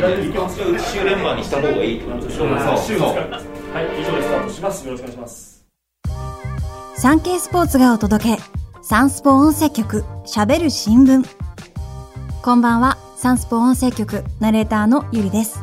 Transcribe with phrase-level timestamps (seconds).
[0.00, 5.66] いか週連番にした方がいいってことでしょう週のはい以上でスタートしますよろしくお願いします
[6.96, 8.42] サンケイスポーツがお届け
[8.82, 11.26] サンスポ音声局喋る新聞
[12.42, 15.60] こんばんはサンスポ音声局ナレーターのゆりです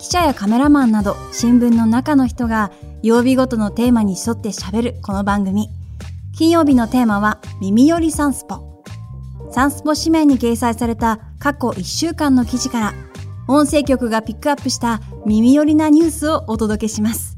[0.00, 2.72] 記者やカメラマンなど新聞の中の人が
[3.02, 5.68] 曜日ごとのテーマに沿って喋るこの番組
[6.36, 8.82] 金曜日のテーマは耳寄りサンスポ
[9.50, 12.94] サンスポ紙面に掲載された過去1週間の記事から
[13.54, 17.36] 音声局がピックアップした耳寄りなニュースをお届けします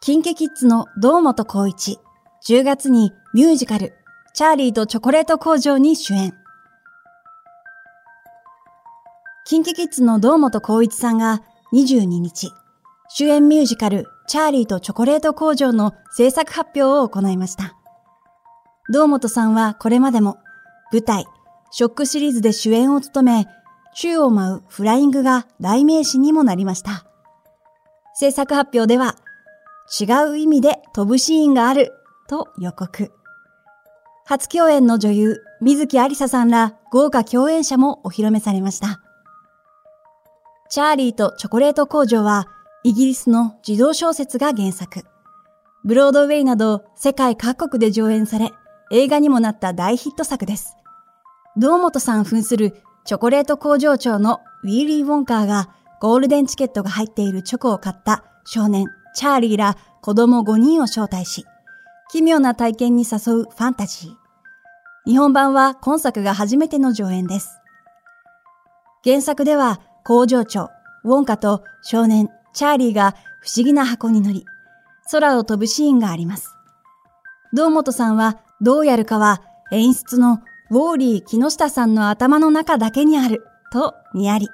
[0.00, 1.98] キンケキッズの堂本光一、
[2.48, 3.92] 10月にミュージカル、
[4.32, 6.32] チャーリーとチョコレート工場に主演。
[9.44, 11.42] キンケキッズの堂本光一さんが
[11.74, 12.50] 22日、
[13.10, 17.74] 主演ミュージカル、チャーリーとチョコレート工場の制作発表を行いました。
[18.92, 20.36] 堂本さんはこれまでも
[20.92, 21.26] 舞台、
[21.70, 23.46] ショックシリーズで主演を務め、
[23.94, 27.06] 宙を舞うフライングが代名詞にもなりました。
[28.14, 29.16] 制作発表では、
[29.98, 31.92] 違う意味で飛ぶシーンがある
[32.28, 33.10] と予告。
[34.26, 39.00] 初共演の女優、水木有沙さんら豪華共演者もお披露目されました。
[40.68, 42.46] チャーリーとチョコレート工場は
[42.84, 45.04] イギリスの児童小説が原作。
[45.84, 48.52] ブロードウェイなど世界各国で上演され、
[48.92, 50.76] 映画にもなった大ヒット作です。
[51.56, 55.70] 堂本さん扮するチョコレート工場長のウィーリー・ウォンカーが
[56.00, 61.44] ゴールデンチケットが入っているチョコを買った少年チャーリーら子供5人を招待し、
[62.12, 64.10] 奇妙な体験に誘うファンタジー。
[65.04, 67.60] 日本版は今作が初めての上演です。
[69.02, 70.70] 原作では工場長、
[71.02, 72.28] ウォンカと少年、
[72.58, 74.44] チャーリーが不思議な箱に乗り、
[75.12, 76.56] 空を飛ぶシーンがあります。
[77.52, 84.48] 堂本さんはどうやるかは演出のウォーリー木下さんの頭の中だけにある、とにやり。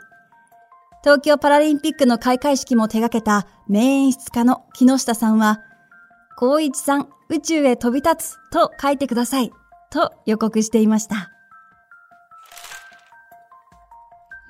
[1.03, 5.62] 東京パラリンピックの開会式も手掛けた名演出家の木下さんは、
[6.38, 9.50] 光一さん宇宙へ飛び立つと書いてください
[9.91, 11.31] と予告していました。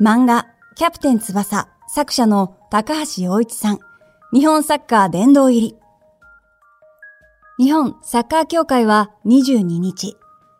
[0.01, 3.79] 漫画キャプテン翼作者の高橋洋一さん、
[4.33, 5.77] 日本サッカー殿堂入り。
[7.59, 10.17] 日本サッカー協会は22日、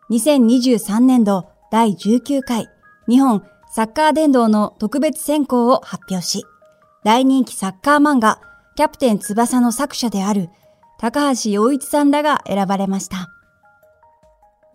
[0.09, 2.69] 2023年度第19回
[3.09, 6.45] 日本サッカー殿堂の特別選考を発表し、
[7.03, 8.39] 大人気サッカー漫画、
[8.77, 10.49] キャプテン翼の作者である
[10.97, 13.27] 高橋洋一さんらが選ばれました。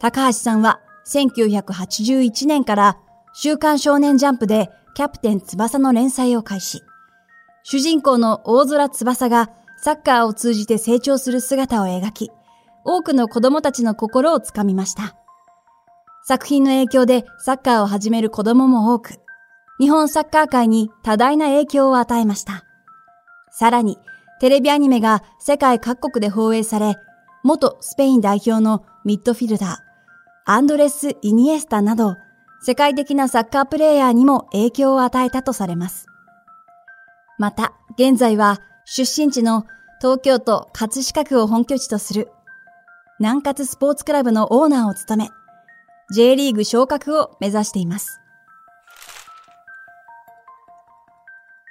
[0.01, 2.99] 高橋さんは1981年から
[3.33, 4.71] 週刊少年ジャンプで
[5.01, 6.83] キャプテン翼の連載を開始。
[7.63, 12.31] 主人公の大空翼がサッカーを通じて成長する姿を描き、
[12.85, 15.17] 多くの子供たちの心をつかみました。
[16.23, 19.15] 作品の影響でサッカーを始める子供も多く、
[19.81, 22.65] 日本サッカー界に多大な影響を与えました。
[23.53, 23.97] さらに、
[24.39, 26.97] テレビアニメが世界各国で放映され、
[27.43, 29.77] 元スペイン代表のミッドフィルダー、
[30.45, 32.17] アンドレス・イニエスタなど、
[32.63, 36.07] 世界的なサッカープレーヤーにも影響を与えたとされます。
[37.39, 39.67] また、現在は出身地の
[40.01, 42.31] 東京都葛飾区を本拠地とする
[43.19, 45.31] 南葛スポーツクラブのオーナーを務め、
[46.15, 48.21] J リーグ昇格を目指しています。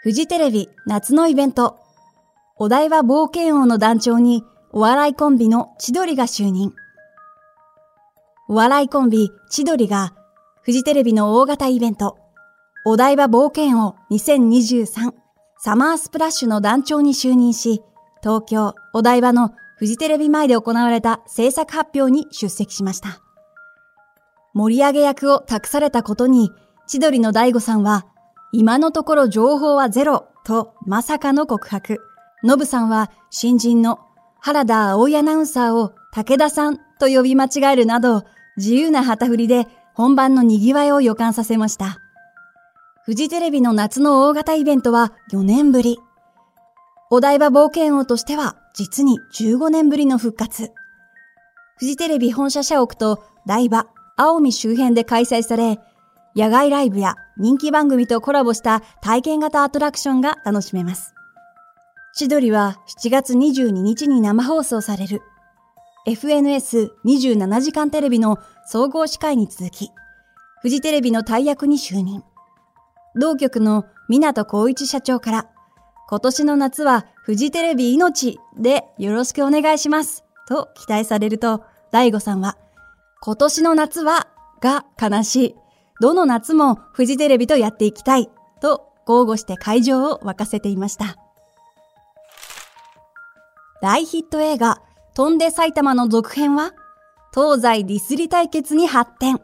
[0.02, 1.78] フジテレビ夏のイベント、
[2.56, 6.74] お台場冒険王の団長にお笑いコンビの千鳥が就任。
[8.48, 10.14] お笑いコンビ千鳥が
[10.62, 12.18] フジテレビの大型イベント、
[12.86, 15.14] お台場冒険王2023
[15.58, 17.82] サマースプラッシュの団長に就任し、
[18.22, 23.22] 東京、お台場のフジテレビ前で行われた制作発表に出席しました。
[24.54, 26.52] 盛り上げ役を託されたことに、
[26.88, 28.06] 千鳥の大悟さんは、
[28.52, 32.02] 今のところ情報はゼロとまさかの告白。
[32.44, 34.00] ノブさんは新人の
[34.42, 38.24] 原田葵アナウンサーを武田さんと呼び間違えるなど、
[38.58, 42.00] 自由な旗振りで本番の賑わいを予感させました。
[43.04, 46.00] フジテレビの夏の大型イベントは4年ぶり。
[47.10, 50.72] お台場冒険王としては実に15年ぶりの復活。
[51.78, 55.80] フジテレビ本社社屋と台場、青海周辺で開催され、
[56.36, 61.16] 野外ライブや人気番組とコラボした体験型アトラクションが楽しめます。
[62.14, 65.22] 千鳥は7月22日に生放送される
[66.10, 69.92] FNS27 時間テレビの総合司会に続き、
[70.62, 72.24] フジテレビの大役に就任。
[73.16, 75.50] 同局の港光一社長から、
[76.10, 82.58] 今年の夏はフジテレビ命でよろしくお願いしますと期待されると、大悟さんは、
[83.22, 84.28] 今年の夏は
[84.62, 85.56] が悲しい。
[86.02, 88.30] どの夏もフジテレビとやっていきたい
[88.62, 91.18] と豪語して会場を沸かせていました。
[93.82, 94.82] 大ヒット映画、
[95.16, 96.74] 飛んで埼玉の続編は、
[97.34, 99.40] 東西ディスり対決に発展。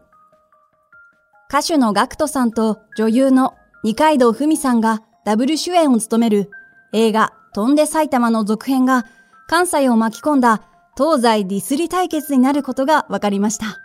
[1.49, 3.53] 歌手のガクトさんと女優の
[3.83, 6.49] 二階堂ふみさんがダブル主演を務める
[6.91, 9.05] 映画飛んで埼玉の続編が
[9.47, 10.63] 関西を巻き込んだ
[10.97, 13.77] 東西ディスり対決になることが分かりました。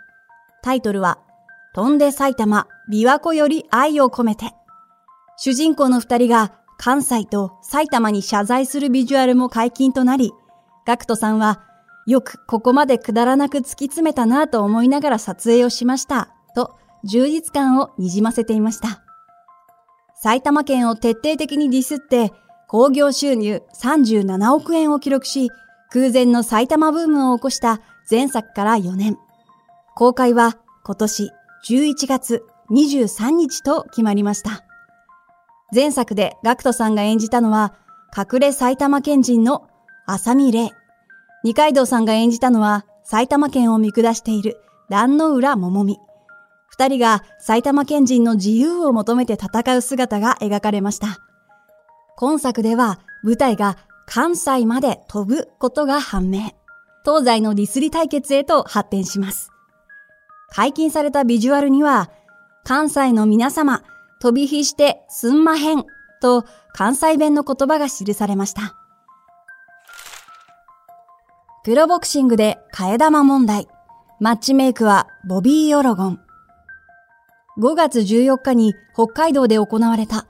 [0.63, 1.19] タイトルは
[1.73, 4.53] 飛んで埼玉琵琶湖より愛を込めて。
[5.37, 10.31] 主人公の二人が関西と埼玉に謝罪するビジュアルも解禁となり、
[10.85, 11.63] ガクトさんは、
[12.07, 19.03] よくここまでくだらなく突き詰めたなと思いながら撮影をしました、と充実感をにじませていました。
[20.15, 22.31] 埼玉県を徹底的にディスって、
[22.67, 25.49] 興行収入37億円を記録し、
[25.91, 29.17] 空前の埼玉ブームを起こした前作から4年。
[29.95, 31.31] 公開は今年
[31.67, 34.63] 11月23日と決まりました。
[35.73, 37.73] 前作でガクトさんが演じたのは、
[38.15, 39.67] 隠れ埼玉県人の
[40.05, 40.71] 浅見玲。
[41.43, 45.97] 二階堂さんが演じたのは埼玉県を見下している壇の浦桃美。
[46.67, 51.19] 二人が埼玉県人の自由を求めて戦う姿が描かれました。
[52.15, 56.51] 今作では舞台が関西まで飛ぶことが判明。
[57.03, 59.49] 東西のディスり対決へと発展します。
[60.49, 62.11] 解禁されたビジュアルには、
[62.63, 63.83] 関西の皆様、
[64.19, 65.85] 飛び火してすんまへん
[66.21, 68.75] と関西弁の言葉が記されました。
[71.63, 73.67] プロボクシングで替え玉問題。
[74.19, 76.19] マッチメイクはボビー・オロゴン。
[77.59, 80.25] 5月14日に北海道で行われた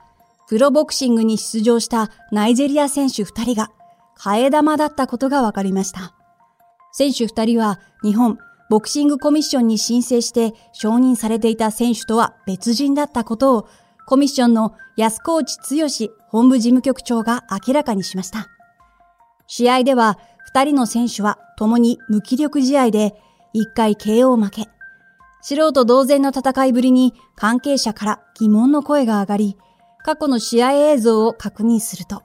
[0.46, 3.70] プロボクシングに出場したナイジェリア選手2人が
[4.18, 6.12] 替え玉だったことが分かりました。
[6.92, 8.36] 選手2人は日本
[8.68, 13.68] ボクシングコミッションに申請して承認されていた選手とは別人だったことを
[14.06, 15.88] コミッションの安河内剛
[16.28, 18.48] 本部事務局長が明らかにしました。
[19.46, 20.18] 試合では
[20.54, 23.14] 二人の選手は共に無気力試合で
[23.54, 24.68] 一回 KO 負け。
[25.40, 29.56] 素人同然の戦いぶりに関係者から疑問の声が上がり、
[30.04, 32.22] 過去の試合映像を確認すると、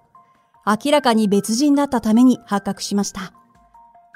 [0.65, 3.31] 明らかに別人だったために発覚しました。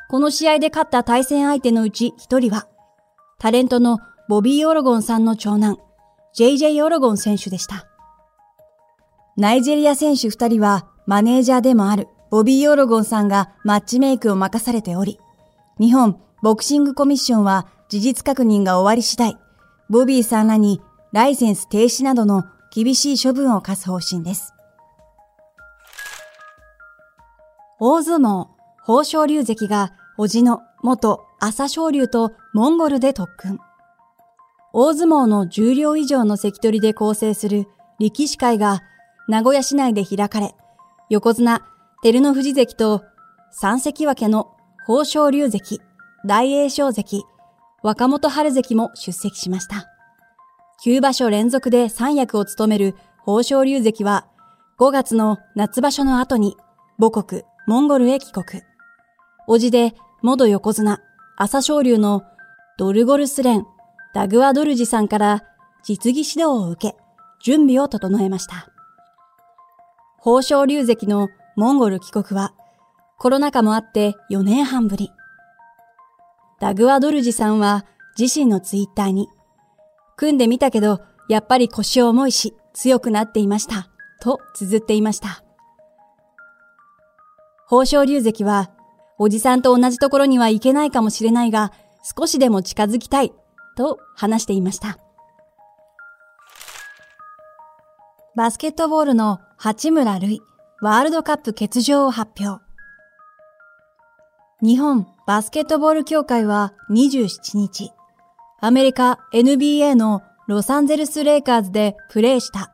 [0.10, 2.68] この試合で勝った対戦相手のうち一人は、
[3.40, 5.78] タレントのボビー・オロゴンさんの長男、
[6.36, 7.88] JJ オロゴン選手でした。
[9.38, 15.19] ナイジェリア選手二人はマネージャーでもあるボビー・オロゴンさんがマッチメイクを任されており、
[15.80, 19.38] 日本ボクシングコミッションは事実確認が終わり次第、
[19.89, 20.81] ボビーさんらに
[21.12, 24.54] ライセンス停止などの厳しい処分を課す方針です。
[27.81, 28.48] 大相撲、
[28.80, 33.60] 宝昇龍関が、叔父の元朝青龍とモンゴルで特訓。
[34.72, 37.68] 大相撲の重量以上の関取で構成する
[38.00, 38.84] 力士会が
[39.27, 40.56] 名古屋市内で開かれ、
[41.10, 41.62] 横綱
[42.03, 43.03] 照ノ富士関と
[43.51, 44.56] 三関脇の
[44.88, 45.80] 宝昇龍関、
[46.25, 47.24] 大栄翔関、
[47.83, 49.88] 若元春関も出席しました。
[50.83, 54.25] 9場所連続で三役を務める宝昇龍関は
[54.80, 56.57] 5月の夏場所の後に
[57.00, 58.63] 母国モンゴルへ帰国。
[59.48, 59.94] おじで
[60.24, 61.00] 元横綱
[61.38, 62.24] 朝青龍の
[62.79, 63.67] ドルゴルスレン
[64.15, 65.43] ダグアドルジさんから
[65.84, 66.98] 実技指導を受け
[67.43, 68.72] 準備を整えました。
[70.17, 72.53] 宝昇龍関のモンゴル帰国は
[73.22, 75.12] コロナ禍もあって4年半ぶり。
[76.60, 77.86] ダグアドルジさんは
[78.17, 79.27] 自身のツイッターに、
[80.15, 83.89] 組んでみたけど、やっぱり腰重いし強くなっていました。
[84.22, 85.43] と綴っていました。
[87.70, 88.72] 宝生龍関は、
[89.20, 91.72] おじさんと同じところには行けないかもしれないが、
[92.17, 93.34] 少しでも近づきたい、
[93.77, 94.98] と話していました。
[98.36, 100.41] バスケットボールの八村塁、
[100.83, 102.59] ワールドカップ欠場を発表。
[104.63, 107.91] 日本バスケットボール協会は27日、
[108.59, 112.73] アメリカ NBA のロサンゼルスレイカーズでプレーした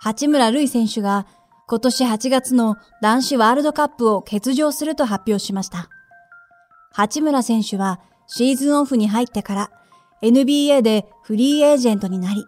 [0.00, 1.28] 八村塁選手が
[1.68, 5.88] 今年8月の男子ワールドカップを欠場すると発表しました。
[6.90, 9.70] 八村選手はシーズンオフに入ってから
[10.22, 12.44] NBA でフリーエージェントになり、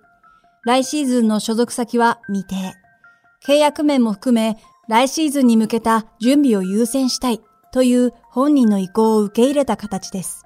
[0.65, 2.75] 来シーズンの所属先は未定。
[3.47, 4.59] 契約面も含め
[4.89, 7.41] 来シーズンに向けた準備を優先したい
[7.73, 10.45] という本人の意向を受け入れた形です。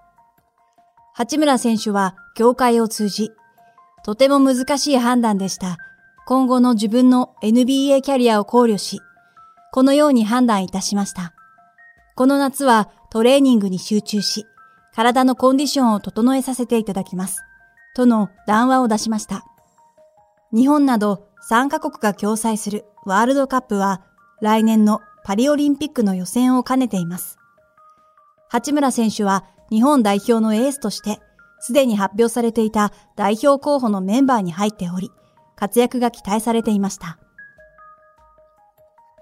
[1.15, 3.31] 八村選手は協会を通じ、
[4.05, 5.77] とても難しい判断でした。
[6.27, 9.01] 今後の自分の NBA キャリアを考慮し、
[9.73, 11.35] このように判断いたしました。
[12.17, 14.47] この夏はトレーニングに集中し、
[14.95, 17.43] 体のコンディションを整えさせていただきます。
[17.95, 19.45] との談話を出しました。
[20.53, 24.03] 日本など3カ国が共催するワールドカップは
[24.41, 27.39] 来年のパリオリンピックの予選を兼ねています。
[28.49, 31.21] 八村選手は日本代表のエースとして
[31.61, 35.13] すでに発表されていた代表候補のメンバーに入っており、
[35.55, 37.19] 活躍が期待されていました。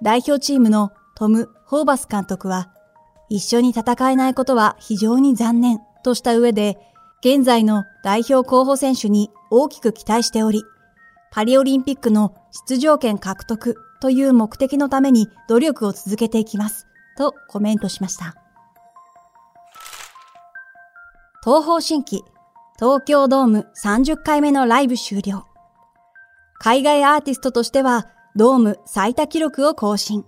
[0.03, 2.71] 代表チームのトム・ホーバス監督は、
[3.29, 6.79] 一緒に戦えないことは非常に残念とした上で、
[7.21, 10.63] 現在の代表候補選手に大きく期待しており、
[11.33, 12.35] パリオリンピックの
[12.69, 16.87] 出場権獲得という目的のために努力を続けていきます、
[17.17, 18.35] とコメントしました。
[21.43, 22.25] 東方新規
[22.79, 25.47] 東京ドーム30回目のライブ終了。
[26.61, 30.25] 海外アーティストとしてはドーム最多記録を更新。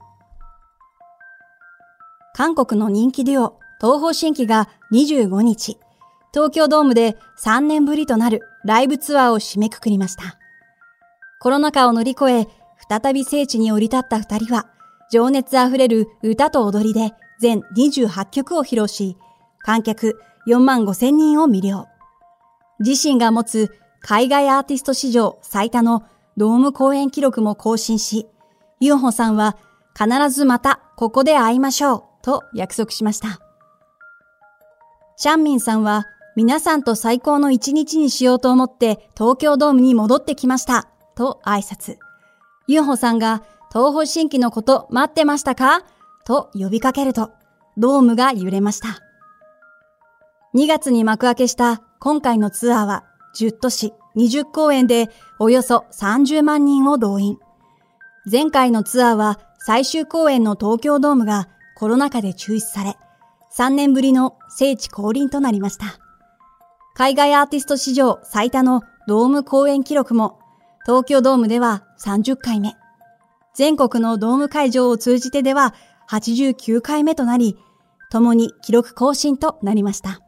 [2.34, 5.78] 韓国の人気デュオ、東方神起が25日、
[6.32, 10.38] 東京ドームで3年ぶりとなるライブツアーを締めくくりました。
[11.40, 12.48] コロナ禍を乗り越え、
[12.90, 14.66] 再び聖地に降り立った二人は、
[15.12, 19.16] 情熱あふれる歌と踊りで全28曲を披露し、
[19.61, 21.87] 観客4万5千人を魅了。
[22.80, 23.70] 自身が持つ
[24.00, 26.02] 海外アーティスト史上最多の
[26.37, 28.26] ドーム公演記録も更新し、
[28.80, 29.56] ユンホさんは
[29.97, 33.38] 必ずまたここで会いましょうと約束しました。
[35.16, 42.09] シャンミンさんは皆さんと最高の一日にしようと思って東京ドームに戻ってきましたと挨拶。
[42.72, 45.84] ユンホさんが東方神起のこと待ってましたか？
[46.24, 47.32] と呼びかけると
[47.76, 49.00] ドームが揺れました。
[50.54, 55.08] 2月に幕開けした今回のツアーは10都市20公演で
[55.40, 57.38] およそ30万人を動員。
[58.30, 62.96] 前回のツアーは最終公演の東京ドームがコロナ禍で中止され、
[63.52, 65.98] 3年ぶりの聖地降臨となりました。
[66.94, 70.38] 海外アーティスト史上最多のドーム公演記録も
[70.86, 72.76] 東京ドームでは30回目。
[73.54, 75.75] 全国のドーム会場を通じてでは
[76.09, 77.57] 89回目となり、
[78.11, 80.21] 共に記録更新となりました。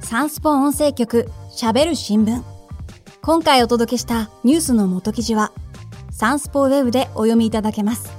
[0.00, 2.42] サンスポ音声局喋る新聞。
[3.20, 5.52] 今回お届けしたニュースの元記事は、
[6.10, 8.10] サンスポウェブでお読みいただけます。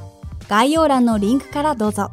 [0.48, 2.12] 概要欄のリンクからどうぞ。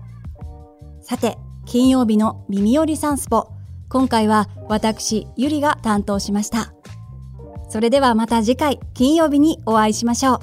[1.02, 1.36] さて、
[1.66, 3.55] 金曜日の耳寄りサンスポ。
[3.88, 6.72] 今回は私、ゆりが担当しました。
[7.68, 10.40] それではまた次回金曜日にお会いしましょう。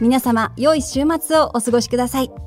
[0.00, 2.45] 皆様、良い週末をお過ごしください。